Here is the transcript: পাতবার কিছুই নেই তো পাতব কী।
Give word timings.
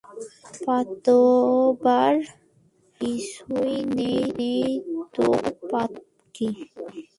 পাতবার 0.65 2.15
কিছুই 3.01 3.75
নেই 3.97 4.69
তো 5.15 5.25
পাতব 5.69 6.03
কী। 6.35 6.47